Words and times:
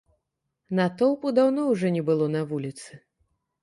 Натоўпу 0.79 1.35
даўно 1.41 1.69
ўжо 1.71 1.95
не 1.99 2.05
было 2.11 2.35
на 2.41 2.47
вуліцы. 2.53 2.91